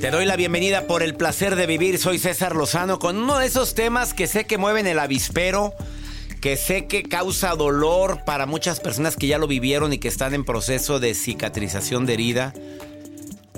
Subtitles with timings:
[0.00, 1.98] Te doy la bienvenida por el placer de vivir.
[1.98, 5.74] Soy César Lozano con uno de esos temas que sé que mueven el avispero,
[6.40, 10.34] que sé que causa dolor para muchas personas que ya lo vivieron y que están
[10.34, 12.54] en proceso de cicatrización de herida,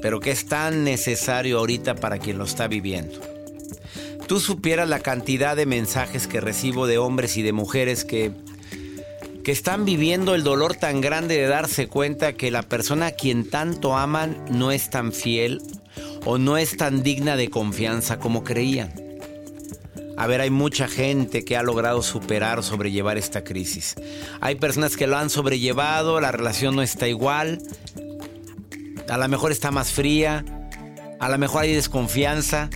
[0.01, 3.21] pero que es tan necesario ahorita para quien lo está viviendo.
[4.27, 8.33] Tú supieras la cantidad de mensajes que recibo de hombres y de mujeres que
[9.45, 13.49] que están viviendo el dolor tan grande de darse cuenta que la persona a quien
[13.49, 15.63] tanto aman no es tan fiel
[16.25, 18.93] o no es tan digna de confianza como creían.
[20.17, 23.95] A ver, hay mucha gente que ha logrado superar sobrellevar esta crisis.
[24.43, 27.63] Hay personas que lo han sobrellevado, la relación no está igual,
[29.09, 30.45] a lo mejor está más fría,
[31.19, 32.69] a lo mejor hay desconfianza.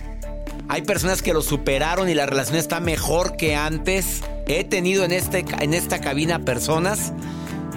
[0.67, 4.21] Hay personas que lo superaron y la relación está mejor que antes.
[4.47, 7.13] He tenido en, este, en esta cabina personas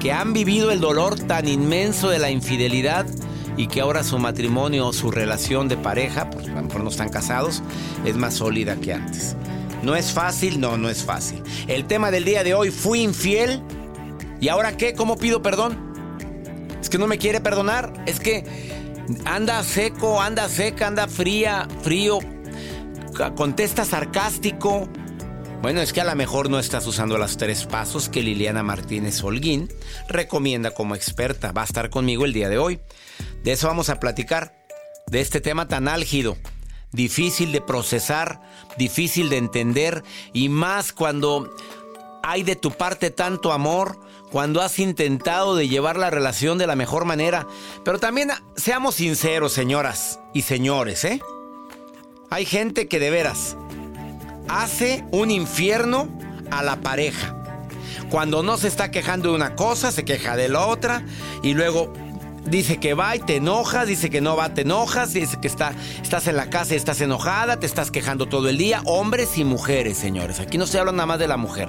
[0.00, 3.06] que han vivido el dolor tan inmenso de la infidelidad
[3.58, 7.08] y que ahora su matrimonio, su relación de pareja, pues a lo mejor no están
[7.08, 7.62] casados,
[8.04, 9.36] es más sólida que antes.
[9.82, 11.42] No es fácil, no, no es fácil.
[11.66, 13.60] El tema del día de hoy, fui infiel.
[14.40, 14.94] ¿Y ahora qué?
[14.94, 15.76] ¿Cómo pido perdón?
[16.80, 17.92] Es que no me quiere perdonar.
[18.06, 18.44] Es que
[19.24, 22.20] anda seco, anda seca, anda fría, frío.
[23.36, 24.88] Contesta sarcástico.
[25.60, 29.22] Bueno, es que a lo mejor no estás usando los tres pasos que Liliana Martínez
[29.24, 29.68] Holguín
[30.08, 31.50] recomienda como experta.
[31.50, 32.80] Va a estar conmigo el día de hoy.
[33.42, 34.54] De eso vamos a platicar,
[35.08, 36.36] de este tema tan álgido,
[36.92, 38.40] difícil de procesar,
[38.78, 41.52] difícil de entender y más cuando
[42.22, 43.98] hay de tu parte tanto amor,
[44.30, 47.48] cuando has intentado de llevar la relación de la mejor manera.
[47.84, 51.20] Pero también seamos sinceros, señoras y señores, ¿eh?
[52.30, 53.56] Hay gente que de veras
[54.48, 56.08] hace un infierno
[56.50, 57.34] a la pareja.
[58.10, 61.02] Cuando no se está quejando de una cosa, se queja de la otra
[61.42, 61.92] y luego
[62.46, 65.72] dice que va y te enojas, dice que no va, te enojas, dice que está,
[66.02, 68.80] estás en la casa y estás enojada, te estás quejando todo el día.
[68.84, 70.40] Hombres y mujeres, señores.
[70.40, 71.68] Aquí no se habla nada más de la mujer.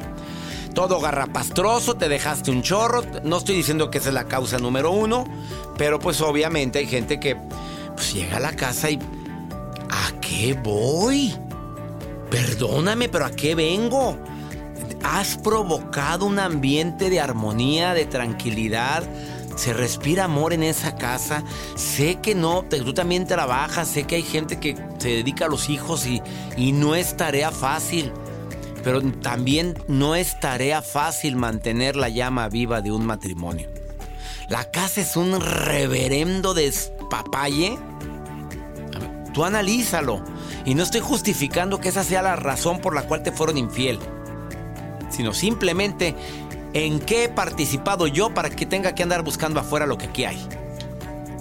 [0.73, 3.03] Todo garrapastroso, te dejaste un chorro.
[3.23, 5.25] No estoy diciendo que esa es la causa número uno,
[5.77, 7.35] pero pues obviamente hay gente que
[7.95, 8.99] pues, llega a la casa y...
[9.91, 11.35] ¿A qué voy?
[12.29, 14.17] Perdóname, pero ¿a qué vengo?
[15.03, 19.03] Has provocado un ambiente de armonía, de tranquilidad
[19.59, 21.43] se respira amor en esa casa.
[21.75, 25.69] Sé que no, tú también trabajas, sé que hay gente que se dedica a los
[25.69, 26.21] hijos y,
[26.55, 28.11] y no es tarea fácil.
[28.83, 33.69] Pero también no es tarea fácil mantener la llama viva de un matrimonio.
[34.47, 37.77] La casa es un reverendo despapalle.
[39.33, 40.23] Tú analízalo.
[40.69, 43.97] Y no estoy justificando que esa sea la razón por la cual te fueron infiel.
[45.09, 46.13] Sino simplemente
[46.73, 50.25] en qué he participado yo para que tenga que andar buscando afuera lo que aquí
[50.25, 50.37] hay.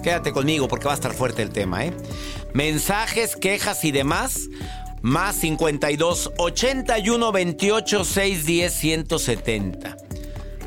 [0.01, 1.93] Quédate conmigo porque va a estar fuerte el tema, ¿eh?
[2.55, 4.49] Mensajes, quejas y demás.
[5.03, 9.97] Más 52 81 28 610 170.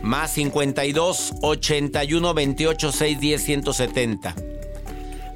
[0.03, 4.52] Más 52 81 28 610 170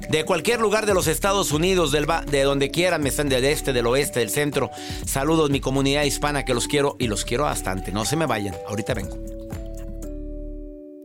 [0.09, 3.73] de cualquier lugar de los Estados Unidos, del de donde quieran, me están del este,
[3.73, 4.71] del oeste, del centro.
[5.05, 7.91] Saludos mi comunidad hispana que los quiero y los quiero bastante.
[7.91, 9.17] No se me vayan, ahorita vengo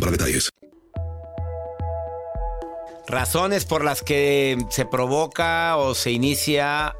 [0.00, 0.50] para detalles.
[3.08, 6.96] Razones por las que se provoca o se inicia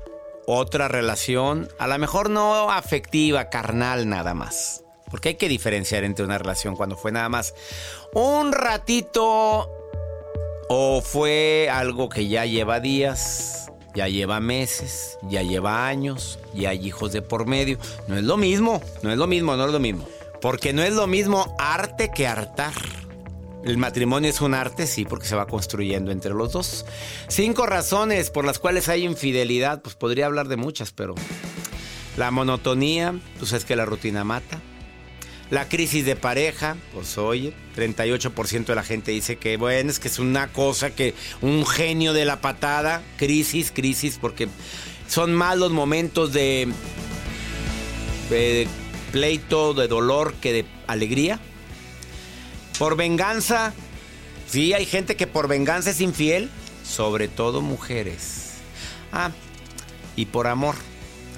[0.47, 4.85] otra relación, a lo mejor no afectiva, carnal nada más.
[5.11, 7.55] Porque hay que diferenciar entre una relación cuando fue nada más
[8.13, 9.71] un ratito
[10.69, 16.87] o fue algo que ya lleva días, ya lleva meses, ya lleva años, y hay
[16.87, 17.79] hijos de por medio.
[18.09, 20.07] No es lo mismo, no es lo mismo, no es lo mismo.
[20.47, 22.73] Porque no es lo mismo arte que hartar.
[23.65, 26.87] El matrimonio es un arte, sí, porque se va construyendo entre los dos.
[27.27, 31.17] Cinco razones por las cuales hay infidelidad, pues podría hablar de muchas, pero
[32.17, 34.61] la monotonía, tú sabes que la rutina mata.
[35.51, 40.07] La crisis de pareja, pues oye, 38% de la gente dice que bueno, es que
[40.07, 44.47] es una cosa que un genio de la patada, crisis, crisis, porque
[45.09, 46.69] son malos momentos de,
[48.31, 48.69] de
[49.17, 51.41] pleito, de dolor que de alegría.
[52.79, 53.73] Por venganza,
[54.47, 56.51] sí, hay gente que por venganza es infiel,
[56.85, 58.57] sobre todo mujeres.
[59.13, 59.31] Ah,
[60.17, 60.75] y por amor.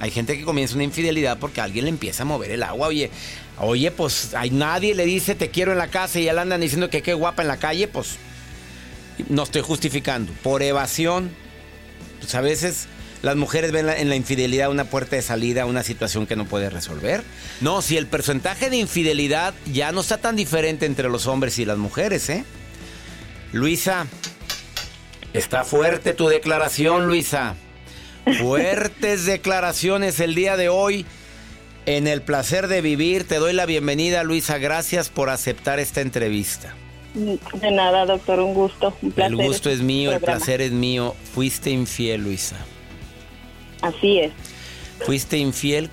[0.00, 2.88] Hay gente que comienza una infidelidad porque alguien le empieza a mover el agua.
[2.88, 3.12] Oye,
[3.60, 6.60] oye, pues hay nadie le dice te quiero en la casa y ya le andan
[6.60, 8.16] diciendo que qué guapa en la calle, pues
[9.28, 10.32] no estoy justificando.
[10.42, 11.30] Por evasión,
[12.18, 12.88] pues a veces
[13.22, 16.44] las mujeres ven en la infidelidad una puerta de salida a una situación que no
[16.44, 17.22] puede resolver.
[17.60, 21.64] No, si el porcentaje de infidelidad ya no está tan diferente entre los hombres y
[21.64, 22.44] las mujeres, ¿eh?
[23.52, 24.06] Luisa,
[25.32, 27.56] está fuerte tu declaración, Luisa.
[28.38, 31.04] Fuertes declaraciones el día de hoy.
[31.86, 34.58] En el placer de vivir, te doy la bienvenida, Luisa.
[34.58, 36.74] Gracias por aceptar esta entrevista.
[37.14, 38.94] De nada, doctor, un gusto.
[39.00, 39.32] Un placer.
[39.32, 41.16] El gusto es mío, el placer es mío.
[41.34, 42.56] Fuiste infiel, Luisa.
[43.82, 44.32] Así es.
[45.04, 45.90] Fuiste infiel.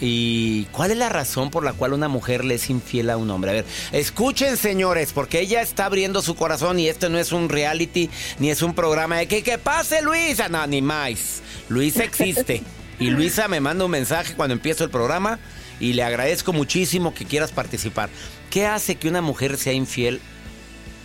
[0.00, 3.30] ¿Y cuál es la razón por la cual una mujer le es infiel a un
[3.30, 3.50] hombre?
[3.50, 7.48] A ver, escuchen señores, porque ella está abriendo su corazón y este no es un
[7.48, 11.42] reality ni es un programa de que, que pase Luisa, no, ni más.
[11.68, 12.62] Luisa existe.
[13.00, 15.40] y Luisa me manda un mensaje cuando empiezo el programa
[15.80, 18.08] y le agradezco muchísimo que quieras participar.
[18.50, 20.20] ¿Qué hace que una mujer sea infiel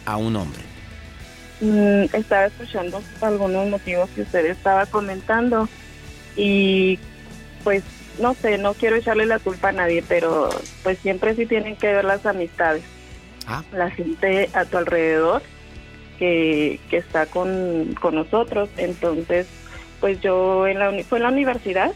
[0.06, 0.62] a un hombre?
[1.62, 5.68] Mm, estaba escuchando algunos motivos que usted estaba comentando
[6.36, 7.00] y
[7.64, 7.84] pues
[8.20, 10.50] no sé, no quiero echarle la culpa a nadie, pero
[10.84, 12.84] pues siempre sí tienen que ver las amistades.
[13.48, 13.64] Ah.
[13.74, 15.42] La gente a tu alrededor
[16.18, 18.70] que, que está con, con nosotros.
[18.78, 19.48] Entonces,
[20.00, 21.92] pues yo en la, fue en la universidad,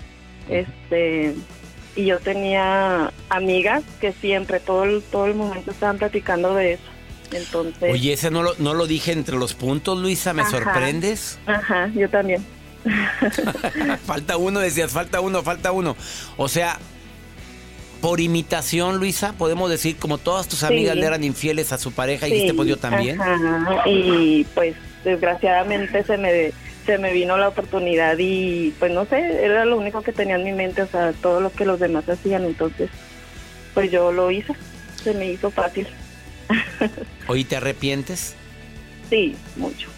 [0.50, 1.36] este
[1.96, 6.84] y yo tenía amigas que siempre, todo el, todo el momento estaban platicando de eso.
[7.32, 7.92] Entonces...
[7.92, 11.40] Oye, ese no lo, no lo dije entre los puntos, Luisa, ¿me sorprendes?
[11.48, 12.46] Ajá, yo también.
[14.06, 15.96] falta uno, decías, falta uno, falta uno.
[16.38, 16.78] O sea,
[18.02, 22.28] por imitación, Luisa, podemos decir, como todas tus amigas le eran infieles a su pareja,
[22.28, 23.20] y este pues yo también.
[23.86, 26.52] Y pues desgraciadamente se me
[26.86, 30.46] se me vino la oportunidad y pues no sé, era lo único que tenía en
[30.46, 32.90] mi mente, o sea, todo lo que los demás hacían, entonces
[33.74, 34.54] pues yo lo hice,
[35.04, 35.86] se me hizo fácil.
[37.28, 38.36] ¿Hoy te arrepientes?
[39.10, 39.90] Sí, mucho.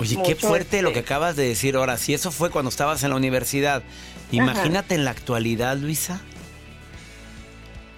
[0.00, 1.96] Oye, qué fuerte lo que acabas de decir ahora.
[1.96, 3.82] Si eso fue cuando estabas en la universidad,
[4.32, 6.20] imagínate en la actualidad, Luisa.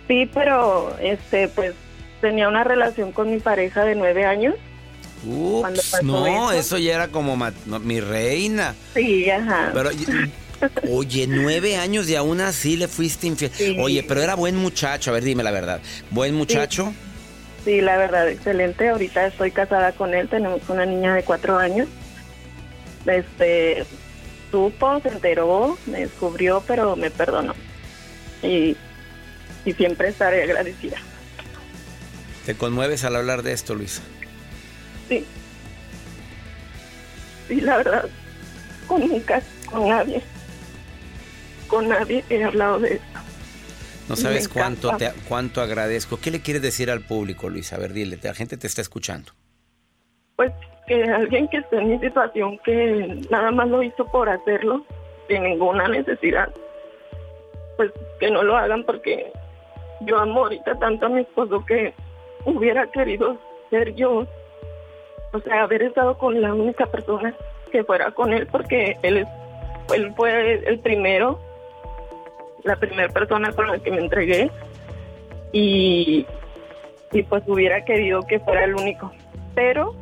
[0.09, 1.75] Sí, pero este, pues
[2.21, 4.55] tenía una relación con mi pareja de nueve años.
[5.27, 6.79] Ups, no, eso.
[6.79, 7.37] ya era como
[7.83, 8.75] mi reina.
[8.95, 9.71] Sí, ajá.
[9.73, 9.91] Pero,
[10.91, 13.51] oye, nueve años y aún así le fuiste infiel.
[13.81, 15.11] Oye, pero era buen muchacho.
[15.11, 15.81] A ver, dime la verdad.
[16.11, 16.93] ¿Buen muchacho?
[16.93, 17.16] Sí,
[17.67, 18.89] la verdad, excelente.
[18.89, 21.89] Ahorita estoy casada con él, tenemos una niña de cuatro años.
[23.05, 23.85] Este,
[24.51, 27.55] supo, se enteró, me descubrió, pero me perdonó.
[28.43, 28.77] Y,
[29.65, 30.97] y siempre estaré agradecida.
[32.45, 34.03] ¿Te conmueves al hablar de esto, Luisa?
[35.09, 35.25] Sí.
[37.49, 38.09] Sí, la verdad,
[38.87, 40.23] con nunca, con nadie,
[41.69, 43.16] con nadie he hablado de esto.
[44.09, 46.19] No sabes cuánto te, cuánto agradezco.
[46.21, 47.73] ¿Qué le quieres decir al público, Luis?
[47.73, 49.33] A ver, dile, la gente te está escuchando.
[50.37, 50.53] Pues
[50.87, 54.85] que alguien que esté en mi situación, que nada más lo hizo por hacerlo,
[55.29, 56.49] sin ninguna necesidad,
[57.77, 59.33] pues que no lo hagan porque
[60.03, 61.93] yo amo ahorita tanto a mi esposo que
[62.45, 63.39] hubiera querido
[63.71, 64.27] ser yo,
[65.33, 67.35] o sea, haber estado con la única persona
[67.73, 69.27] que fuera con él, porque él,
[69.95, 71.41] él fue el primero,
[72.67, 74.51] la primera persona con la que me entregué,
[75.53, 76.27] y,
[77.13, 79.13] y pues hubiera querido que fuera el único.
[79.55, 79.95] Pero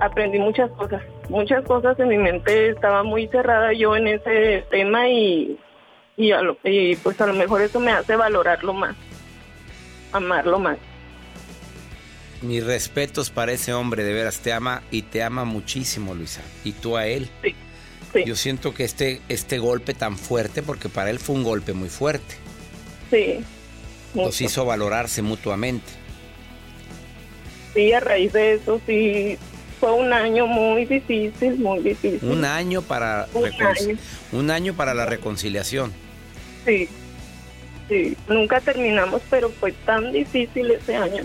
[0.00, 5.08] aprendí muchas cosas, muchas cosas en mi mente estaba muy cerrada yo en ese tema
[5.08, 5.56] y,
[6.16, 8.96] y, a lo- y pues a lo mejor eso me hace valorarlo más,
[10.12, 10.78] amarlo más.
[12.40, 16.42] Mis respetos para ese hombre, de veras, te ama y te ama muchísimo, Luisa.
[16.64, 17.28] Y tú a él.
[17.40, 17.54] Sí,
[18.12, 21.72] sí, Yo siento que este, este golpe tan fuerte, porque para él fue un golpe
[21.72, 22.34] muy fuerte,
[23.10, 23.40] sí.
[24.14, 24.44] los mucho.
[24.44, 25.90] hizo valorarse mutuamente.
[27.74, 29.38] Sí, a raíz de eso sí
[29.80, 32.20] fue un año muy difícil, muy difícil.
[32.22, 33.98] Un año para Un año.
[34.32, 35.92] un año para la reconciliación.
[36.66, 36.88] Sí,
[37.88, 38.16] sí.
[38.28, 41.24] Nunca terminamos, pero fue tan difícil ese año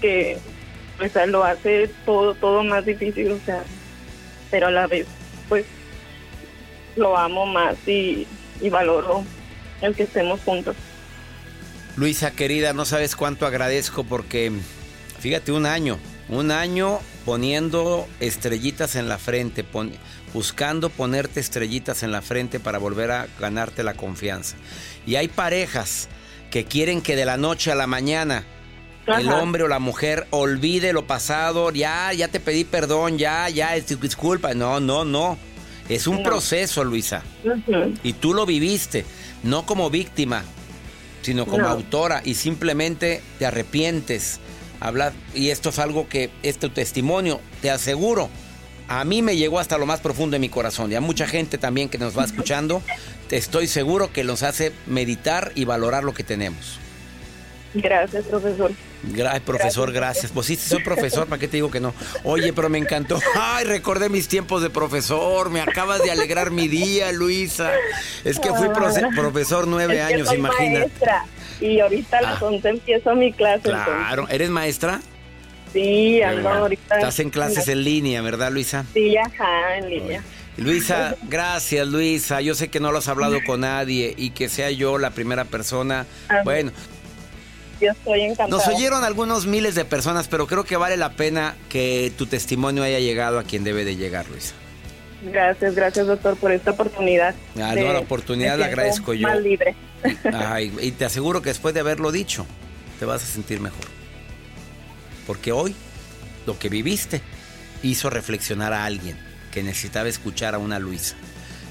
[0.00, 0.38] que
[1.02, 3.64] o sea, lo hace todo, todo más difícil, o sea,
[4.50, 5.06] pero a la vez,
[5.48, 5.64] pues,
[6.96, 8.26] lo amo más y,
[8.60, 9.24] y valoro
[9.80, 10.76] el que estemos juntos.
[11.96, 14.50] Luisa querida, no sabes cuánto agradezco porque,
[15.20, 15.98] fíjate, un año,
[16.28, 19.92] un año poniendo estrellitas en la frente, pon-
[20.32, 24.56] buscando ponerte estrellitas en la frente para volver a ganarte la confianza.
[25.06, 26.08] Y hay parejas
[26.50, 28.44] que quieren que de la noche a la mañana
[29.06, 33.76] el hombre o la mujer olvide lo pasado, ya, ya te pedí perdón, ya, ya,
[33.76, 34.54] es- disculpa.
[34.54, 35.38] No, no, no.
[35.88, 36.22] Es un No.
[36.22, 37.22] proceso, Luisa.
[38.02, 39.04] Y tú lo viviste,
[39.42, 40.42] no como víctima,
[41.22, 41.68] sino como No.
[41.68, 44.40] autora y simplemente te arrepientes.
[44.80, 48.28] Habla, y esto es algo que es tu testimonio, te aseguro.
[48.88, 51.56] A mí me llegó hasta lo más profundo de mi corazón y a mucha gente
[51.56, 52.82] también que nos va escuchando,
[53.28, 56.78] te estoy seguro que nos hace meditar y valorar lo que tenemos.
[57.72, 58.72] Gracias, profesor.
[59.12, 60.32] Gra- profesor, gracias.
[60.32, 61.94] Pues sí, soy profesor, ¿para qué te digo que no?
[62.24, 63.20] Oye, pero me encantó.
[63.34, 65.50] Ay, recordé mis tiempos de profesor.
[65.50, 67.70] Me acabas de alegrar mi día, Luisa.
[68.24, 70.80] Es que fui proce- profesor nueve Es que años, imagina.
[70.80, 71.24] maestra,
[71.60, 72.46] y ahorita a las Ah.
[72.46, 73.62] 11 empiezo mi clase.
[73.62, 74.26] Claro.
[74.28, 75.00] ¿Eres maestra?
[75.72, 76.94] sí, ando ahorita.
[76.96, 78.84] Estás en clases en línea, ¿verdad, Luisa?
[78.94, 80.22] Sí, ajá, en línea.
[80.56, 82.40] Luisa, gracias, Luisa.
[82.40, 85.44] Yo sé que no lo has hablado con nadie y que sea yo la primera
[85.44, 86.06] persona.
[86.28, 86.42] Ajá.
[86.44, 86.70] Bueno,
[87.80, 88.48] Yo estoy encantada.
[88.48, 92.82] Nos oyeron algunos miles de personas, pero creo que vale la pena que tu testimonio
[92.82, 94.54] haya llegado a quien debe de llegar, Luisa.
[95.22, 97.34] Gracias, gracias, doctor, por esta oportunidad.
[97.60, 99.26] Ah, de- no, la oportunidad la agradezco yo.
[99.26, 99.74] Más libre.
[100.32, 102.46] Ay, y te aseguro que después de haberlo dicho,
[102.98, 103.86] te vas a sentir mejor.
[105.26, 105.74] Porque hoy
[106.46, 107.22] lo que viviste
[107.82, 109.18] hizo reflexionar a alguien
[109.50, 111.16] que necesitaba escuchar a una Luisa.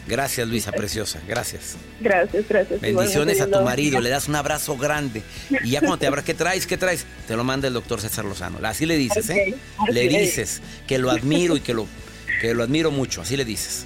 [0.07, 1.21] Gracias, Luisa, preciosa.
[1.27, 1.75] Gracias.
[2.01, 2.81] Gracias, gracias.
[2.81, 5.23] Bendiciones a tu marido, le das un abrazo grande.
[5.63, 6.67] Y ya cuando te abras, ¿qué traes?
[6.67, 7.05] ¿Qué traes?
[7.27, 8.59] Te lo manda el doctor César Lozano.
[8.63, 9.55] Así le dices, ¿eh?
[9.77, 11.87] Así Le dices que lo admiro y que lo,
[12.41, 13.21] que lo admiro mucho.
[13.21, 13.85] Así le dices.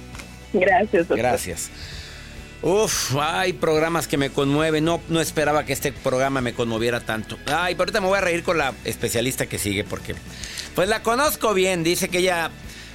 [0.52, 1.18] Gracias, doctor.
[1.18, 1.70] Gracias.
[2.60, 4.84] Uf, hay programas que me conmueven.
[4.84, 7.38] No, no esperaba que este programa me conmoviera tanto.
[7.46, 10.16] Ay, pero ahorita me voy a reír con la especialista que sigue porque
[10.74, 11.84] pues la conozco bien.
[11.84, 12.50] Dice que ella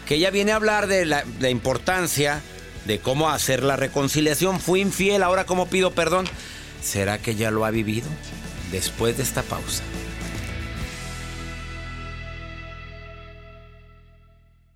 [0.05, 2.41] que ella viene a hablar de la, la importancia
[2.85, 4.59] de cómo hacer la reconciliación.
[4.59, 6.25] Fui infiel, ahora cómo pido perdón.
[6.81, 8.07] ¿Será que ya lo ha vivido?
[8.71, 9.83] Después de esta pausa.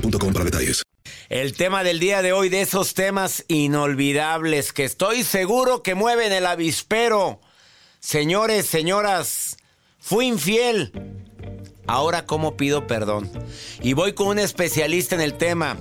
[0.00, 0.82] para detalles.
[1.28, 6.32] El tema del día de hoy, de esos temas inolvidables que estoy seguro que mueven
[6.32, 7.40] el avispero.
[8.00, 9.56] Señores, señoras,
[10.00, 10.92] fui infiel.
[11.86, 13.30] Ahora, ¿cómo pido perdón?
[13.82, 15.78] Y voy con un especialista en el tema.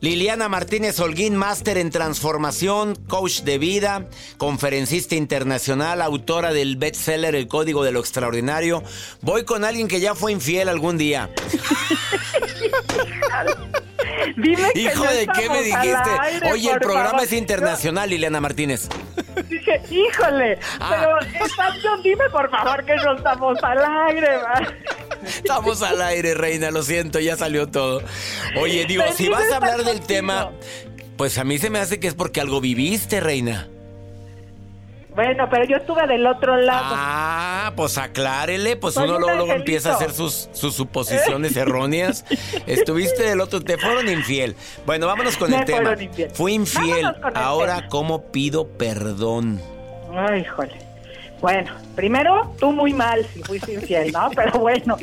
[0.00, 7.48] Liliana Martínez Holguín, máster en transformación, coach de vida, conferencista internacional, autora del bestseller El
[7.48, 8.84] Código de lo Extraordinario.
[9.22, 11.30] Voy con alguien que ya fue infiel algún día.
[14.36, 16.10] Dime que Hijo de qué me dijiste.
[16.20, 17.24] aire, Oye, el programa favor.
[17.24, 18.88] es internacional, Liliana Martínez.
[19.48, 21.18] Dije, híjole, Ah.
[21.24, 23.78] pero Estación, dime por favor que no estamos al
[24.08, 24.62] aire, va.
[25.26, 28.02] Estamos al aire, reina, lo siento, ya salió todo.
[28.60, 30.06] Oye, digo, si vas a hablar del contigo.
[30.06, 30.50] tema,
[31.16, 33.68] pues a mí se me hace que es porque algo viviste, reina.
[35.18, 36.94] Bueno, pero yo estuve del otro lado.
[36.96, 42.24] Ah, pues aclárele, pues Soy uno un luego, empieza a hacer sus, sus suposiciones erróneas.
[42.68, 44.54] Estuviste del otro, te fueron infiel.
[44.86, 46.00] Bueno, vámonos con Me el tema.
[46.00, 46.30] infiel.
[46.30, 49.60] Fui infiel, ahora cómo pido perdón.
[50.14, 50.78] Ay, híjole.
[51.40, 54.30] Bueno, primero, tú muy mal si fuiste infiel, ¿no?
[54.36, 54.96] Pero bueno,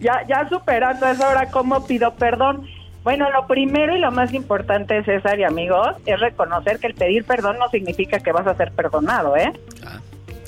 [0.00, 2.66] ya, ya superando eso, ahora cómo pido perdón.
[3.08, 7.24] Bueno, lo primero y lo más importante, César y amigos, es reconocer que el pedir
[7.24, 9.50] perdón no significa que vas a ser perdonado, ¿eh?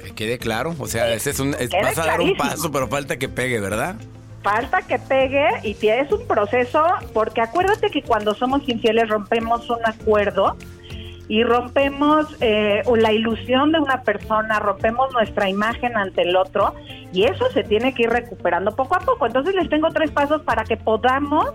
[0.04, 2.86] Que quede claro, o sea, ese es un, es- vas a dar un paso, pero
[2.86, 3.94] falta que pegue, ¿verdad?
[4.42, 9.78] Falta que pegue y es un proceso, porque acuérdate que cuando somos infieles rompemos un
[9.86, 10.58] acuerdo
[11.28, 16.74] y rompemos eh, la ilusión de una persona, rompemos nuestra imagen ante el otro
[17.10, 19.24] y eso se tiene que ir recuperando poco a poco.
[19.24, 21.54] Entonces les tengo tres pasos para que podamos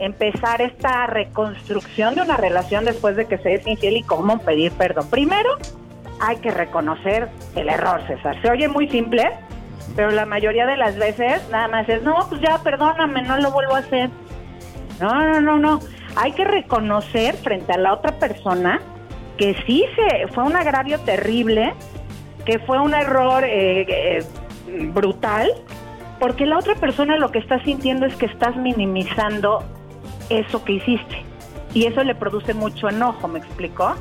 [0.00, 4.72] empezar esta reconstrucción de una relación después de que se es infiel y cómo pedir
[4.72, 5.08] perdón.
[5.10, 5.50] Primero,
[6.20, 8.40] hay que reconocer el error, César.
[8.42, 9.30] Se oye muy simple,
[9.96, 13.50] pero la mayoría de las veces nada más es, no, pues ya, perdóname, no lo
[13.52, 14.10] vuelvo a hacer.
[15.00, 15.80] No, no, no, no.
[16.16, 18.80] Hay que reconocer frente a la otra persona
[19.38, 21.72] que sí se fue un agravio terrible,
[22.44, 24.24] que fue un error eh, eh,
[24.92, 25.50] brutal,
[26.18, 29.64] porque la otra persona lo que está sintiendo es que estás minimizando
[30.30, 31.24] eso que hiciste.
[31.74, 33.94] Y eso le produce mucho enojo, ¿me explicó?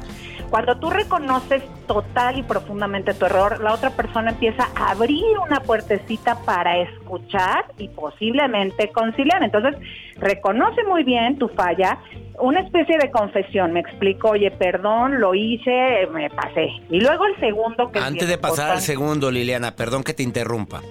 [0.50, 5.60] Cuando tú reconoces total y profundamente tu error, la otra persona empieza a abrir una
[5.60, 9.44] puertecita para escuchar y posiblemente conciliar.
[9.44, 9.76] Entonces,
[10.15, 12.00] reconoce muy bien tu falla,
[12.39, 16.70] una especie de confesión, me explico, oye, perdón, lo hice, me pasé.
[16.89, 20.24] Y luego el segundo que es Antes de pasar al segundo, Liliana, perdón que te
[20.24, 20.82] interrumpa.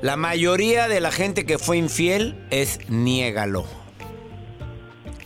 [0.00, 3.64] La mayoría de la gente que fue infiel es niégalo.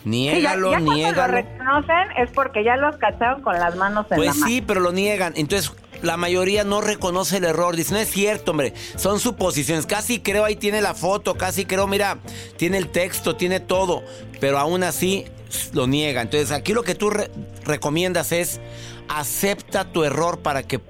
[0.02, 1.32] Sí, ya, Niégalo, ya cuando lo niégalo.
[1.34, 4.46] reconocen es porque ya los cacharon con las manos en la Pues mano.
[4.46, 5.34] sí, pero lo niegan.
[5.36, 7.76] Entonces, la mayoría no reconoce el error.
[7.76, 8.72] Dice, no es cierto, hombre.
[8.96, 9.84] Son suposiciones.
[9.86, 12.16] Casi creo ahí tiene la foto, casi creo, mira,
[12.56, 14.02] tiene el texto, tiene todo.
[14.40, 15.26] Pero aún así
[15.74, 16.22] lo niega.
[16.22, 17.30] Entonces, aquí lo que tú re-
[17.64, 18.60] recomiendas es
[19.08, 20.80] acepta tu error para que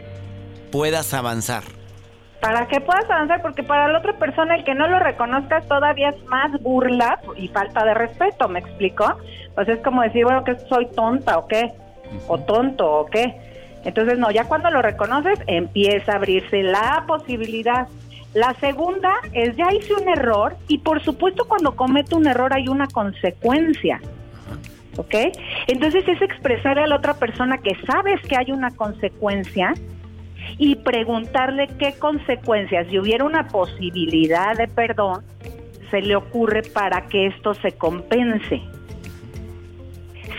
[0.70, 1.64] puedas avanzar.
[2.40, 6.08] Para que puedas avanzar, porque para la otra persona el que no lo reconozcas todavía
[6.10, 9.18] es más burla y falta de respeto, ¿me explico?
[9.54, 11.70] Pues es como decir, bueno, que soy tonta o qué,
[12.28, 13.34] o tonto o qué.
[13.84, 17.88] Entonces, no, ya cuando lo reconoces, empieza a abrirse la posibilidad.
[18.32, 22.68] La segunda es, ya hice un error y por supuesto cuando cometo un error hay
[22.68, 24.00] una consecuencia.
[24.96, 25.14] ¿Ok?
[25.66, 29.74] Entonces es expresar a la otra persona que sabes que hay una consecuencia
[30.58, 35.24] y preguntarle qué consecuencias, si hubiera una posibilidad de perdón,
[35.90, 38.62] se le ocurre para que esto se compense.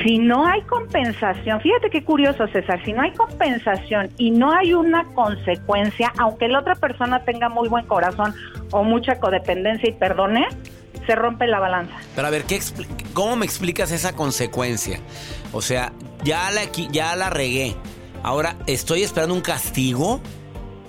[0.03, 4.73] Si no hay compensación, fíjate qué curioso César, si no hay compensación y no hay
[4.73, 8.33] una consecuencia, aunque la otra persona tenga muy buen corazón
[8.71, 10.47] o mucha codependencia y perdone,
[11.05, 11.93] se rompe la balanza.
[12.15, 12.59] Pero a ver, ¿qué
[13.13, 14.99] ¿cómo me explicas esa consecuencia?
[15.51, 15.91] O sea,
[16.23, 17.75] ya la, ya la regué.
[18.23, 20.19] Ahora, ¿estoy esperando un castigo?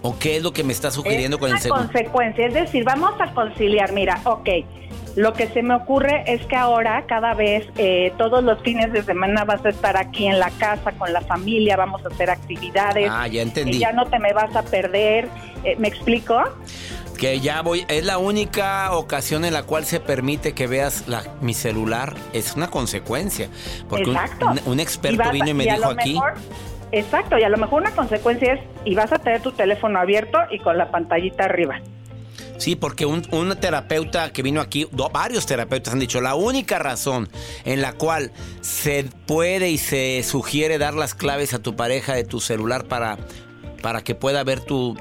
[0.02, 1.84] ¿O qué es lo que me está sugiriendo es con el una segundo?
[1.86, 4.48] consecuencia, es decir, vamos a conciliar, mira, ok,
[5.14, 9.02] Lo que se me ocurre es que ahora cada vez, eh, todos los fines de
[9.02, 13.08] semana vas a estar aquí en la casa con la familia, vamos a hacer actividades.
[13.12, 13.76] Ah, ya entendí.
[13.76, 15.28] Y ya no te me vas a perder.
[15.64, 16.42] Eh, ¿Me explico?
[17.18, 21.22] Que ya voy, es la única ocasión en la cual se permite que veas la,
[21.42, 22.14] mi celular.
[22.32, 23.48] Es una consecuencia.
[23.90, 24.46] Porque un- Exacto.
[24.46, 26.14] un, un experto vas vino y me y a dijo lo aquí.
[26.14, 26.34] mejor-
[26.92, 30.38] exacto, y a lo mejor una consecuencia es, y vas a tener tu teléfono abierto
[30.50, 31.80] y con la pantallita arriba.
[32.58, 36.78] Sí, porque un, un terapeuta que vino aquí, do- varios terapeutas han dicho, la única
[36.78, 37.28] razón
[37.64, 42.22] en la cual se puede y se sugiere dar las claves a tu pareja de
[42.24, 43.18] tu celular para,
[43.82, 44.96] para que pueda ver tu,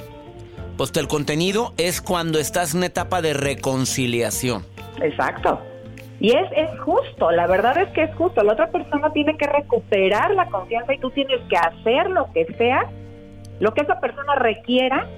[0.75, 4.65] pues, el contenido es cuando estás en una etapa de reconciliación.
[4.99, 5.61] Exacto.
[6.21, 8.43] Y es, es justo, la verdad es que es justo.
[8.43, 12.45] La otra persona tiene que recuperar la confianza y tú tienes que hacer lo que
[12.59, 12.83] sea,
[13.59, 15.09] lo que esa persona requiera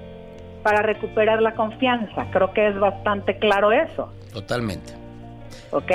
[0.64, 2.26] para recuperar la confianza.
[2.32, 4.94] Creo que es bastante claro eso, Totalmente.
[5.72, 5.92] ¿ok?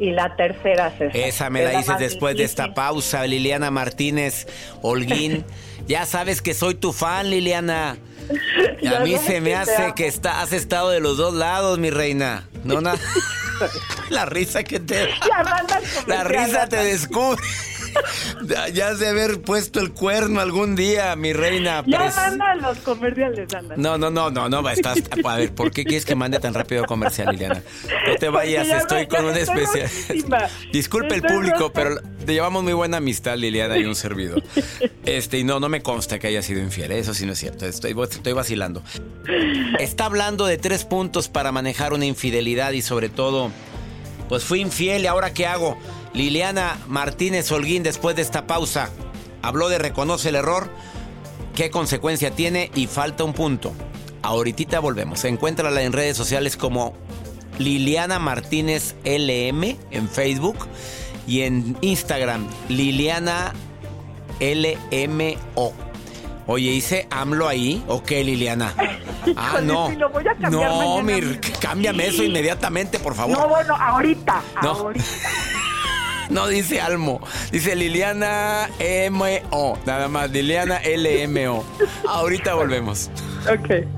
[0.00, 4.48] Y la tercera, César, Esa me es la dices después de esta pausa, Liliana Martínez
[4.82, 5.44] Holguín.
[5.86, 7.96] ya sabes que soy tu fan, Liliana.
[8.82, 11.90] Y a mí se me hace que está, has estado de los dos lados, mi
[11.90, 12.48] reina.
[12.64, 12.94] No, na-
[14.10, 15.08] la risa que te
[16.06, 17.42] La comercial, risa te descubre.
[18.72, 21.82] Ya- has de haber puesto el cuerno algún día, mi reina.
[21.86, 23.74] Ya pres- manda los comerciales, anda.
[23.76, 26.84] No, no, no, no, no, estás, a ver, ¿por qué quieres que mande tan rápido
[26.84, 27.62] comercial, Liliana?
[28.06, 29.90] No te vayas, estoy con un especial.
[30.72, 34.42] Disculpe el público, pero te llevamos muy buena amistad, Liliana, y un servidor.
[35.04, 37.66] Este, y no, no me consta que haya sido infiel, eso sí no es cierto,
[37.66, 38.82] estoy, estoy vacilando.
[39.78, 43.50] Está hablando de tres puntos para manejar una infidelidad y sobre todo,
[44.28, 45.76] pues fui infiel y ahora qué hago.
[46.14, 48.90] Liliana Martínez Holguín, después de esta pausa,
[49.42, 50.70] habló de reconoce el error,
[51.54, 53.72] qué consecuencia tiene y falta un punto.
[54.22, 55.24] Ahorita volvemos.
[55.24, 56.94] Encuéntrala en redes sociales como
[57.58, 60.56] Liliana Martínez LM en Facebook
[61.26, 63.52] y en Instagram Liliana
[64.40, 65.87] LMO.
[66.50, 67.84] Oye, ¿hice AMLO ahí?
[67.88, 68.74] ¿O qué, Liliana?
[69.36, 69.90] Ah, no.
[69.90, 73.36] sí, lo voy a cambiar no, mir, cámbiame eso inmediatamente, por favor.
[73.36, 74.70] No, bueno, ahorita, No.
[74.70, 75.04] ahorita.
[76.30, 78.68] No dice Almo, dice Liliana
[79.10, 81.64] MO, nada más, Liliana LMO.
[82.06, 83.10] Ahorita volvemos.
[83.50, 83.97] Ok.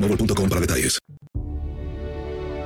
[0.00, 0.98] boostmobile.com para detalles.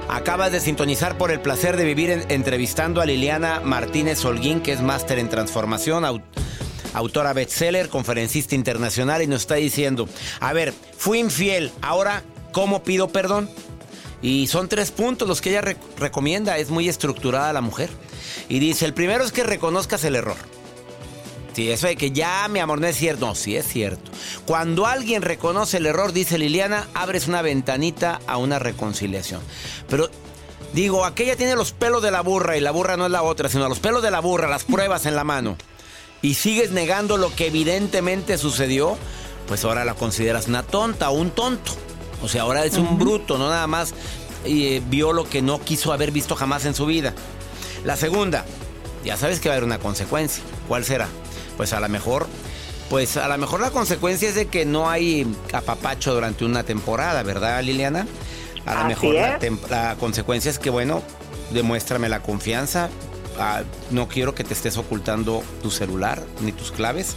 [0.09, 4.73] Acabas de sintonizar por el placer de vivir en- entrevistando a Liliana Martínez Holguín, que
[4.73, 6.23] es máster en transformación, au-
[6.93, 10.09] autora bestseller, conferencista internacional, y nos está diciendo,
[10.41, 13.49] a ver, fui infiel, ahora, ¿cómo pido perdón?
[14.21, 17.89] Y son tres puntos los que ella re- recomienda, es muy estructurada la mujer.
[18.49, 20.37] Y dice, el primero es que reconozcas el error.
[21.55, 23.27] Sí, eso de que ya, mi amor, no es cierto.
[23.27, 24.11] No, sí es cierto.
[24.47, 29.41] Cuando alguien reconoce el error, dice Liliana, abres una ventanita a una reconciliación.
[29.89, 30.09] Pero
[30.73, 33.49] digo, aquella tiene los pelos de la burra y la burra no es la otra,
[33.49, 35.57] sino los pelos de la burra, las pruebas en la mano.
[36.23, 38.97] Y sigues negando lo que evidentemente sucedió,
[39.47, 41.73] pues ahora la consideras una tonta o un tonto.
[42.23, 43.93] O sea, ahora es un bruto, no nada más
[44.45, 47.13] eh, vio lo que no quiso haber visto jamás en su vida.
[47.85, 48.45] La segunda,
[49.05, 50.45] ya sabes que va a haber una consecuencia.
[50.69, 51.09] ¿Cuál será?
[51.63, 52.27] Pues a lo mejor,
[52.91, 57.23] pues a lo mejor la consecuencia es de que no hay apapacho durante una temporada,
[57.23, 58.05] ¿verdad, Liliana?
[58.67, 59.39] A lo mejor la,
[59.71, 61.05] la consecuencia es que, bueno,
[61.53, 62.89] demuéstrame la confianza.
[63.39, 67.15] Ah, no quiero que te estés ocultando tu celular ni tus claves.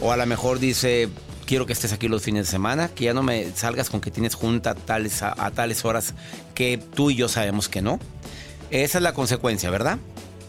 [0.00, 1.08] O a lo mejor dice,
[1.44, 4.12] quiero que estés aquí los fines de semana, que ya no me salgas con que
[4.12, 6.14] tienes junta tales, a, a tales horas
[6.54, 7.98] que tú y yo sabemos que no.
[8.70, 9.98] Esa es la consecuencia, ¿verdad?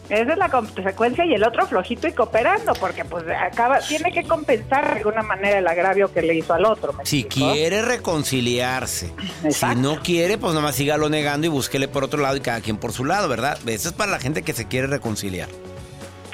[0.08, 4.24] Esa es la consecuencia y el otro flojito y cooperando, porque pues acaba, tiene que
[4.24, 6.92] compensar de alguna manera el agravio que le hizo al otro.
[6.92, 7.52] ¿me Si explico?
[7.52, 9.12] quiere reconciliarse.
[9.44, 9.76] Exacto.
[9.76, 12.76] Si no quiere, pues nomás sígalo negando y búsquele por otro lado y cada quien
[12.76, 13.56] por su lado, ¿verdad?
[13.66, 15.48] Eso es para la gente que se quiere reconciliar.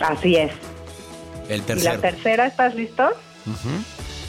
[0.00, 0.50] Así es.
[1.48, 2.00] El Y la tercero.
[2.00, 3.04] tercera, ¿estás listo?
[3.46, 3.68] Ujú.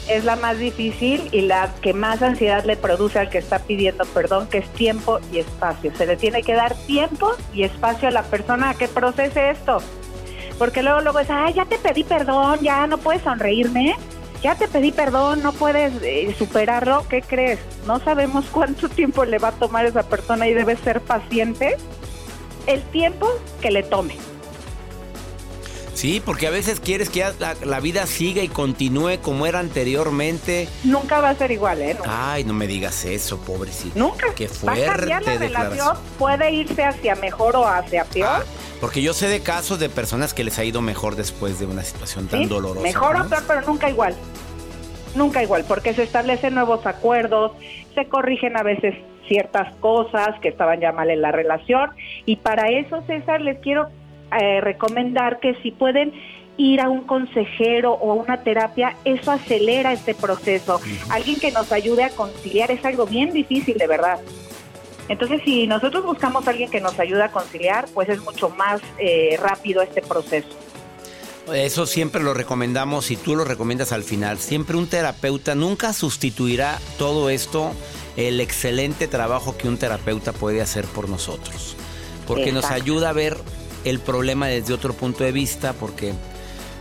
[0.08, 4.04] Es la más difícil y la que más ansiedad le produce al que está pidiendo
[4.06, 5.94] perdón, que es tiempo y espacio.
[5.94, 9.78] Se le tiene que dar tiempo y espacio a la persona a que procese esto.
[10.58, 13.96] Porque luego, luego es, ay, ya te pedí perdón, ya no puedes sonreírme,
[14.42, 17.04] ya te pedí perdón, no puedes eh, superarlo.
[17.08, 17.60] ¿Qué crees?
[17.86, 21.76] No sabemos cuánto tiempo le va a tomar esa persona y debe ser paciente.
[22.66, 23.26] El tiempo
[23.60, 24.16] que le tome.
[26.00, 30.66] Sí, porque a veces quieres que la, la vida siga y continúe como era anteriormente.
[30.82, 31.94] Nunca va a ser igual, ¿eh?
[32.06, 33.98] Ay, no me digas eso, pobrecito.
[33.98, 34.28] Nunca.
[34.34, 38.28] Qué va a cambiar la fuerte relación, puede irse hacia mejor o hacia peor.
[38.30, 38.42] Ah,
[38.80, 41.82] porque yo sé de casos de personas que les ha ido mejor después de una
[41.82, 42.46] situación tan ¿sí?
[42.46, 42.80] dolorosa.
[42.80, 43.26] Mejor ¿no?
[43.26, 44.16] o peor, pero nunca igual.
[45.14, 47.52] Nunca igual, porque se establecen nuevos acuerdos,
[47.94, 48.94] se corrigen a veces
[49.28, 51.90] ciertas cosas que estaban ya mal en la relación.
[52.24, 53.90] Y para eso, César, les quiero
[54.38, 56.12] eh, recomendar que si pueden
[56.56, 60.80] ir a un consejero o a una terapia, eso acelera este proceso.
[61.08, 64.20] Alguien que nos ayude a conciliar es algo bien difícil, de verdad.
[65.08, 68.80] Entonces, si nosotros buscamos a alguien que nos ayude a conciliar, pues es mucho más
[68.98, 70.48] eh, rápido este proceso.
[71.52, 74.38] Eso siempre lo recomendamos y tú lo recomiendas al final.
[74.38, 77.72] Siempre un terapeuta nunca sustituirá todo esto,
[78.16, 81.74] el excelente trabajo que un terapeuta puede hacer por nosotros.
[82.26, 83.36] Porque nos ayuda a ver
[83.84, 86.12] el problema desde otro punto de vista, porque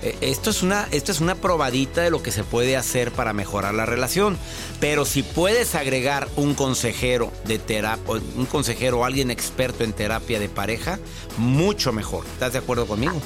[0.02, 3.34] eh, esto es una esto es una probadita de lo que se puede hacer para
[3.34, 4.38] mejorar la relación.
[4.80, 10.40] Pero si puedes agregar un consejero de terapia, un consejero o alguien experto en terapia
[10.40, 11.00] de pareja,
[11.38, 12.26] mucho mejor.
[12.26, 13.22] ¿Estás de acuerdo conmigo?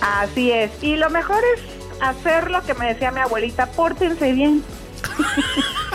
[0.00, 0.70] Así es.
[0.82, 1.62] Y lo mejor es
[2.00, 4.62] hacer lo que me decía mi abuelita, pórtense bien.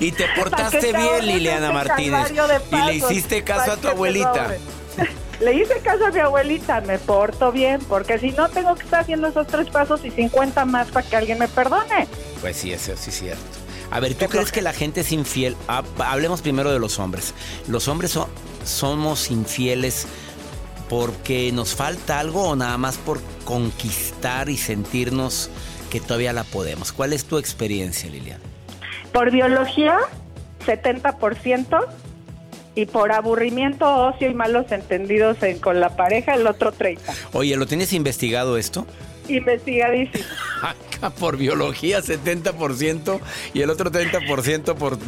[0.00, 2.32] Y te portaste te bien, Liliana ese Martínez.
[2.72, 4.56] Y le hiciste caso a tu abuelita.
[5.42, 9.00] Le hice caso a mi abuelita, me porto bien, porque si no tengo que estar
[9.00, 12.06] haciendo esos tres pasos y 50 más para que alguien me perdone.
[12.40, 13.42] Pues sí, eso sí es cierto.
[13.90, 15.56] A ver, ¿tú crees que la gente es infiel?
[15.68, 17.34] Ah, Hablemos primero de los hombres.
[17.68, 18.28] ¿Los hombres so-
[18.64, 20.06] somos infieles
[20.88, 25.50] porque nos falta algo o nada más por conquistar y sentirnos
[25.90, 26.92] que todavía la podemos?
[26.92, 28.40] ¿Cuál es tu experiencia, Liliana?
[29.12, 29.98] Por biología,
[30.64, 31.84] 70%,
[32.74, 36.98] y por aburrimiento, ocio y malos entendidos en- con la pareja, el otro 30%.
[37.32, 38.86] Oye, ¿lo tienes investigado esto?
[39.28, 40.24] Investigadísimo.
[40.62, 43.20] Acá por biología 70%
[43.54, 44.98] y el otro 30% por,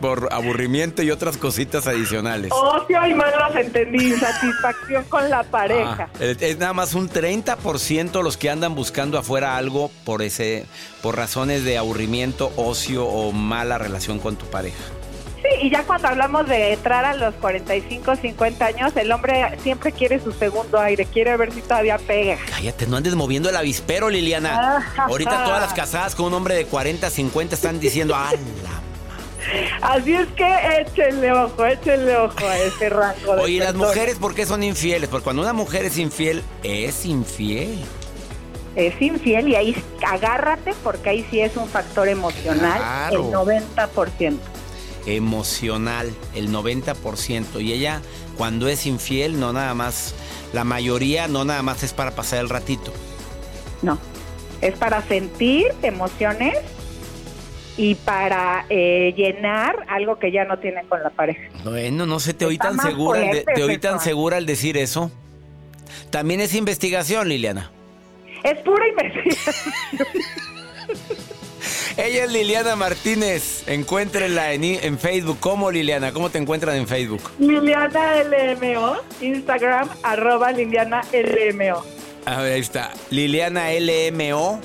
[0.00, 2.50] por aburrimiento y otras cositas adicionales.
[2.52, 6.08] Ocio y malos entendidos, satisfacción con la pareja.
[6.14, 10.66] Ah, es es nada más un 30% los que andan buscando afuera algo por ese
[11.02, 14.82] por razones de aburrimiento, ocio o mala relación con tu pareja.
[15.64, 20.20] Y ya cuando hablamos de entrar a los 45, 50 años, el hombre siempre quiere
[20.22, 22.36] su segundo aire, quiere ver si todavía pega.
[22.50, 24.82] Cállate, no andes moviendo el avispero, Liliana.
[24.96, 28.38] Ah, Ahorita todas las casadas con un hombre de 40, 50 están diciendo, ¡ala!
[29.80, 34.16] Así es que échenle ojo, échenle ojo a ese rango de Oye, ¿y las mujeres
[34.18, 35.08] por qué son infieles?
[35.08, 37.82] Porque cuando una mujer es infiel, es infiel.
[38.76, 43.16] Es infiel y ahí agárrate porque ahí sí es un factor emocional, Claro.
[43.16, 44.36] el 90%.
[45.06, 47.60] Emocional, el 90%.
[47.62, 48.00] Y ella,
[48.36, 50.14] cuando es infiel, no nada más,
[50.52, 52.92] la mayoría no nada más es para pasar el ratito.
[53.82, 53.98] No,
[54.60, 56.56] es para sentir emociones
[57.76, 61.42] y para eh, llenar algo que ya no tienen con la pareja.
[61.64, 64.76] Bueno, no sé, te oí tan segura, al de- te oí tan segura al decir
[64.78, 65.10] eso.
[66.10, 67.70] También es investigación, Liliana.
[68.44, 69.54] Es pura investigación.
[71.96, 73.62] Ella es Liliana Martínez.
[73.66, 75.38] Encuéntrenla en, en Facebook.
[75.40, 76.12] ¿Cómo, Liliana?
[76.12, 77.22] ¿Cómo te encuentran en Facebook?
[77.38, 81.84] Liliana LMO, Instagram, arroba Liliana LMO.
[82.26, 82.92] A ver, ahí está.
[83.10, 84.60] Liliana LMO.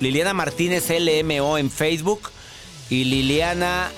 [0.00, 2.30] Liliana Martínez LMO en Facebook.
[2.90, 3.90] Y Liliana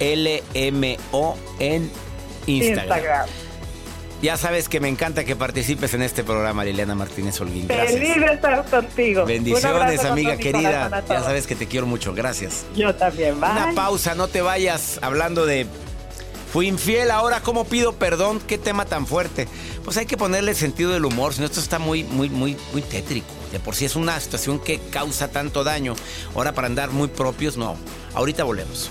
[0.00, 1.90] LMO en
[2.46, 2.98] Instagram.
[2.98, 3.28] Instagram.
[4.22, 7.68] Ya sabes que me encanta que participes en este programa, Liliana Martínez Holguín.
[7.68, 7.92] Gracias.
[7.92, 9.24] Feliz de estar contigo.
[9.24, 11.02] Bendiciones, amiga querida.
[11.08, 12.12] Ya sabes que te quiero mucho.
[12.12, 12.64] Gracias.
[12.76, 13.50] Yo también, bye.
[13.50, 15.66] Una pausa, no te vayas hablando de
[16.52, 19.48] fui infiel, ahora cómo pido perdón, qué tema tan fuerte.
[19.84, 22.82] Pues hay que ponerle sentido del humor, si no esto está muy muy muy muy
[22.82, 23.28] tétrico.
[23.52, 25.94] De por sí es una situación que causa tanto daño.
[26.34, 27.76] Ahora para andar muy propios, no.
[28.14, 28.90] Ahorita volvemos.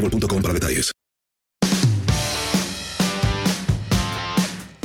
[0.09, 0.91] para detalles.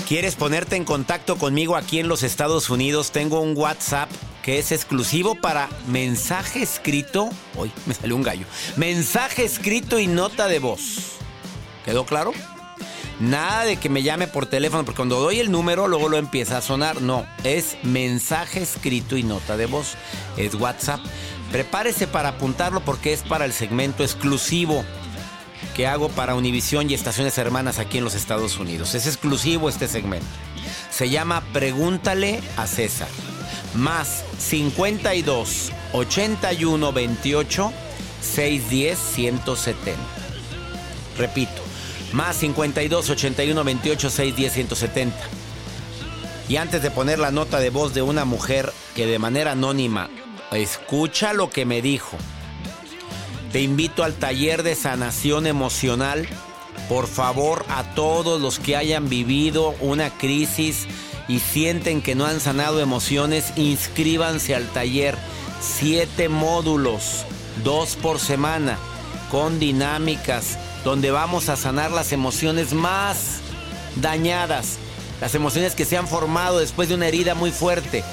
[0.08, 3.10] ¿Quieres ponerte en contacto conmigo aquí en los Estados Unidos?
[3.10, 4.08] Tengo un WhatsApp
[4.44, 7.28] que es exclusivo para mensaje escrito.
[7.56, 8.46] Hoy me salió un gallo.
[8.76, 11.16] Mensaje escrito y nota de voz.
[11.84, 12.32] ¿Quedó claro?
[13.18, 16.58] Nada de que me llame por teléfono, porque cuando doy el número luego lo empieza
[16.58, 17.02] a sonar.
[17.02, 19.94] No, es mensaje escrito y nota de voz.
[20.36, 21.00] Es WhatsApp.
[21.50, 24.84] Prepárese para apuntarlo porque es para el segmento exclusivo
[25.74, 28.94] que hago para Univisión y estaciones hermanas aquí en los Estados Unidos.
[28.94, 30.26] Es exclusivo este segmento.
[30.90, 33.08] Se llama Pregúntale a César.
[33.74, 37.72] Más 52 81 28
[38.20, 39.98] 610 170.
[41.18, 41.62] Repito,
[42.12, 45.16] más 52 81 28 610 170.
[46.48, 50.08] Y antes de poner la nota de voz de una mujer que de manera anónima
[50.52, 52.16] escucha lo que me dijo.
[53.56, 56.28] Te invito al taller de sanación emocional.
[56.90, 60.86] Por favor, a todos los que hayan vivido una crisis
[61.26, 65.16] y sienten que no han sanado emociones, inscríbanse al taller.
[65.58, 67.24] Siete módulos,
[67.64, 68.76] dos por semana,
[69.30, 73.38] con dinámicas, donde vamos a sanar las emociones más
[74.02, 74.76] dañadas,
[75.22, 78.04] las emociones que se han formado después de una herida muy fuerte.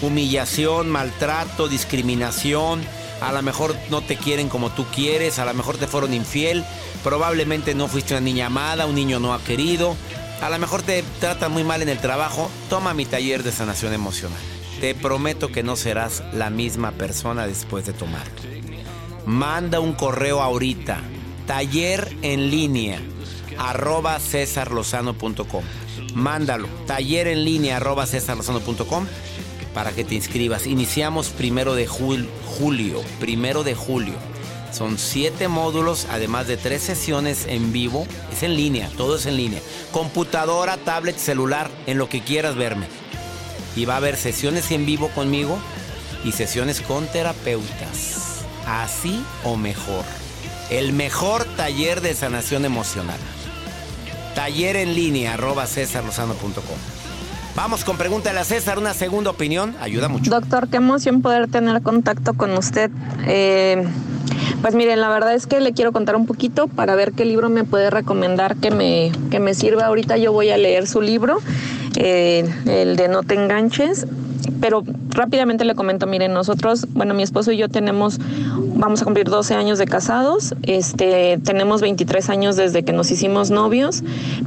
[0.00, 2.80] Humillación, maltrato, discriminación,
[3.20, 6.64] a lo mejor no te quieren como tú quieres, a lo mejor te fueron infiel,
[7.02, 9.96] probablemente no fuiste una niña amada, un niño no ha querido,
[10.40, 13.92] a lo mejor te tratan muy mal en el trabajo, toma mi taller de sanación
[13.92, 14.38] emocional.
[14.80, 18.40] Te prometo que no serás la misma persona después de tomarlo.
[19.26, 21.00] Manda un correo ahorita,
[21.46, 23.00] taller en línea,
[23.58, 25.64] arroba cesarlozano.com.
[26.14, 29.06] Mándalo, taller en línea, arroba cesarlozano.com
[29.74, 30.66] para que te inscribas.
[30.66, 34.14] Iniciamos primero de jul- julio, primero de julio.
[34.72, 38.06] Son siete módulos, además de tres sesiones en vivo.
[38.32, 39.60] Es en línea, todo es en línea.
[39.92, 42.86] Computadora, tablet, celular, en lo que quieras verme.
[43.76, 45.58] Y va a haber sesiones en vivo conmigo
[46.24, 48.42] y sesiones con terapeutas.
[48.66, 50.04] Así o mejor.
[50.70, 53.18] El mejor taller de sanación emocional.
[54.34, 56.97] Taller en línea, arroba cesarlozano.com.
[57.58, 60.30] Vamos con pregúntale a César, una segunda opinión, ayuda mucho.
[60.30, 62.88] Doctor, qué emoción poder tener contacto con usted.
[63.26, 63.82] Eh,
[64.62, 67.48] pues miren, la verdad es que le quiero contar un poquito para ver qué libro
[67.48, 69.86] me puede recomendar que me, que me sirva.
[69.86, 71.40] Ahorita yo voy a leer su libro,
[71.96, 74.06] eh, el de No te enganches
[74.60, 78.18] pero rápidamente le comento, miren, nosotros, bueno, mi esposo y yo tenemos,
[78.74, 83.50] vamos a cumplir 12 años de casados, este, tenemos 23 años desde que nos hicimos
[83.50, 84.02] novios,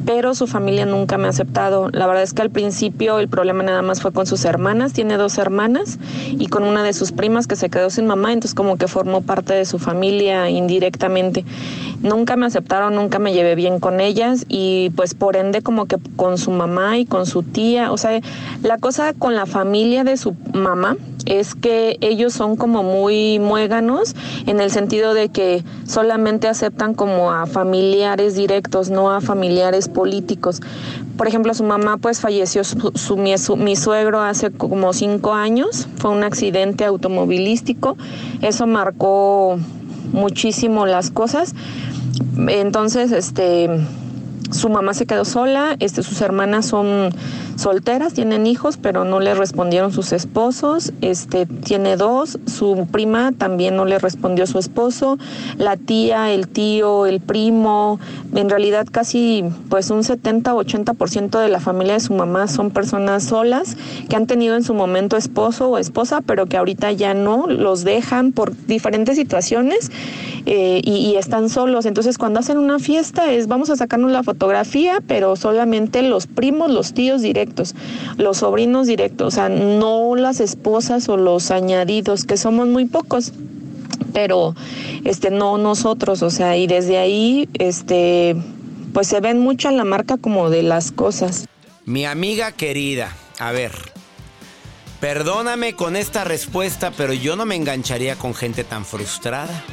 [0.06, 1.90] pero su familia nunca me ha aceptado.
[1.92, 5.18] La verdad es que al principio el problema nada más fue con sus hermanas, tiene
[5.18, 6.00] dos hermanas
[6.32, 9.22] y con una de sus primas que se quedó sin mamá, entonces como que formó
[9.22, 11.46] parte de su familia indirectamente.
[12.02, 15.98] Nunca me aceptaron, nunca me llevé bien con ellas y pues por ende como que
[16.16, 18.20] con su mamá y con su tía, o sea,
[18.64, 24.16] la cosa con la familia de su mamá es que ellos son como muy muéganos
[24.48, 30.62] en el sentido de que solamente aceptan como a familiares directos, no a familiares políticos.
[31.18, 36.24] Por ejemplo, su mamá pues falleció su, mi, suegro hace como cinco años, fue un
[36.24, 37.98] accidente automovilístico,
[38.42, 39.58] eso marcó
[40.12, 41.54] muchísimo las cosas.
[42.48, 43.70] Entonces, este,
[44.52, 47.10] su mamá se quedó sola, este, sus hermanas son
[47.56, 50.94] solteras, tienen hijos, pero no le respondieron sus esposos.
[51.02, 55.18] Este tiene dos, su prima también no le respondió su esposo,
[55.58, 58.00] la tía, el tío, el primo,
[58.36, 63.24] en realidad casi pues un 70 80% de la familia de su mamá son personas
[63.24, 63.78] solas
[64.10, 67.84] que han tenido en su momento esposo o esposa, pero que ahorita ya no los
[67.84, 69.92] dejan por diferentes situaciones
[70.46, 71.86] eh, y, y están solos.
[71.86, 74.24] Entonces cuando hacen una fiesta es vamos a sacarnos la
[75.08, 77.76] pero solamente los primos, los tíos directos
[78.18, 83.34] los sobrinos directos, o sea, no las esposas o los añadidos, que somos muy pocos
[84.14, 84.56] pero
[85.06, 88.36] este no nosotros, o sea, y desde ahí este
[88.94, 91.48] pues se ven mucho la marca como de las cosas.
[91.86, 93.72] Mi amiga querida, a ver.
[95.00, 99.64] Perdóname con esta respuesta, pero yo no me engancharía con gente tan frustrada.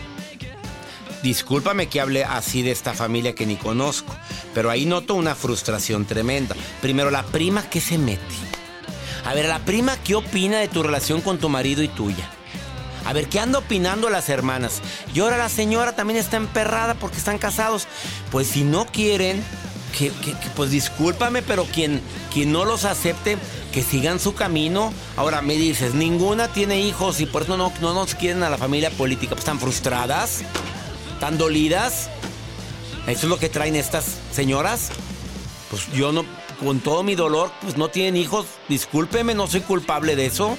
[1.23, 4.15] Discúlpame que hable así de esta familia que ni conozco,
[4.55, 6.55] pero ahí noto una frustración tremenda.
[6.81, 8.23] Primero, la prima, ¿qué se mete?
[9.25, 12.31] A ver, la prima, ¿qué opina de tu relación con tu marido y tuya?
[13.05, 14.81] A ver, ¿qué anda opinando las hermanas?
[15.13, 17.89] Y ahora la señora también está emperrada porque están casados.
[18.31, 19.43] Pues si no quieren,
[19.97, 20.13] que,
[20.55, 22.01] pues discúlpame, pero quien,
[22.33, 23.39] quien no los acepte,
[23.73, 24.93] que sigan su camino.
[25.17, 28.59] Ahora me dices, ninguna tiene hijos y por eso no, no nos quieren a la
[28.59, 29.31] familia política.
[29.31, 30.43] Pues están frustradas
[31.19, 32.09] tan dolidas.
[33.07, 34.91] Eso es lo que traen estas señoras.
[35.71, 36.25] Pues yo no,
[36.61, 38.47] con todo mi dolor, pues no tienen hijos.
[38.69, 40.59] Discúlpeme, no soy culpable de eso.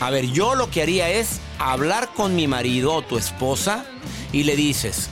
[0.00, 3.84] A ver, yo lo que haría es hablar con mi marido o tu esposa
[4.32, 5.10] y le dices,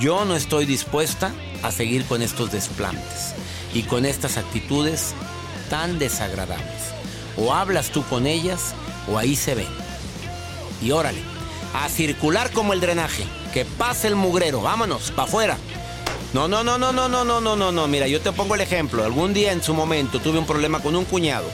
[0.00, 1.32] yo no estoy dispuesta
[1.62, 3.34] a seguir con estos desplantes
[3.74, 5.14] y con estas actitudes
[5.68, 6.92] tan desagradables.
[7.36, 8.74] O hablas tú con ellas
[9.10, 9.68] o ahí se ven.
[10.82, 11.22] Y órale,
[11.74, 13.24] a circular como el drenaje.
[13.52, 15.58] Que pase el mugrero, vámonos, para afuera.
[16.32, 17.88] No, no, no, no, no, no, no, no, no, no.
[17.88, 19.04] Mira, yo te pongo el ejemplo.
[19.04, 21.46] Algún día en su momento tuve un problema con un cuñado.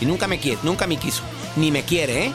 [0.00, 1.22] Y nunca me quiere, nunca me quiso.
[1.56, 2.32] Ni me quiere, ¿eh?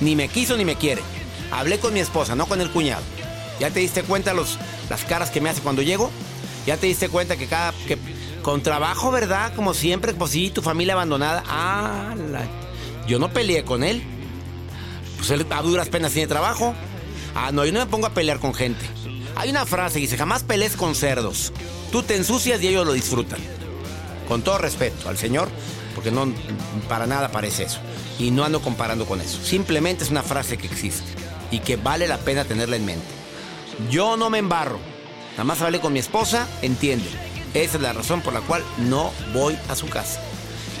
[0.00, 1.02] Ni me quiso ni me quiere.
[1.50, 3.02] Hablé con mi esposa, no con el cuñado.
[3.60, 4.58] ¿Ya te diste cuenta los,
[4.88, 6.10] las caras que me hace cuando llego?
[6.66, 7.72] ¿Ya te diste cuenta que cada...
[7.86, 7.98] que
[8.46, 9.52] con trabajo, ¿verdad?
[9.56, 11.42] Como siempre, pues sí, tu familia abandonada.
[11.48, 12.14] Ah,
[13.08, 14.04] yo no peleé con él.
[15.16, 16.72] Pues él a duras penas tiene trabajo.
[17.38, 18.86] Ah, no, yo no me pongo a pelear con gente.
[19.36, 21.52] Hay una frase que dice, jamás pelees con cerdos.
[21.92, 23.38] Tú te ensucias y ellos lo disfrutan.
[24.26, 25.50] Con todo respeto al Señor,
[25.94, 26.32] porque no
[26.88, 27.78] para nada parece eso.
[28.18, 29.44] Y no ando comparando con eso.
[29.44, 31.04] Simplemente es una frase que existe
[31.50, 33.06] y que vale la pena tenerla en mente.
[33.90, 34.80] Yo no me embarro.
[35.32, 37.10] Nada más hablé con mi esposa, entiende.
[37.52, 40.22] Esa es la razón por la cual no voy a su casa.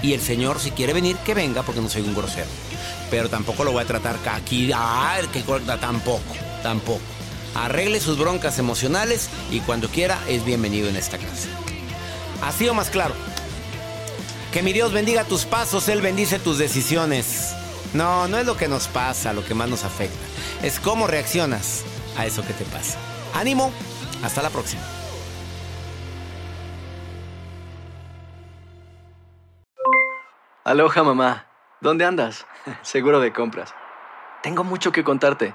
[0.02, 2.48] Y el Señor, si quiere venir, que venga, porque no soy un grosero.
[3.10, 4.70] Pero tampoco lo voy a tratar aquí.
[4.74, 7.00] Ah, que corta, tampoco tampoco.
[7.54, 11.48] Arregle sus broncas emocionales y cuando quiera es bienvenido en esta casa.
[12.42, 13.14] Así o más claro.
[14.52, 17.54] Que mi Dios bendiga tus pasos, Él bendice tus decisiones.
[17.94, 20.18] No, no es lo que nos pasa, lo que más nos afecta.
[20.60, 21.84] Es cómo reaccionas
[22.18, 22.98] a eso que te pasa.
[23.32, 23.70] Ánimo,
[24.24, 24.82] hasta la próxima.
[30.64, 31.46] Aloha mamá,
[31.80, 32.44] ¿dónde andas?
[32.82, 33.72] Seguro de compras.
[34.42, 35.54] Tengo mucho que contarte.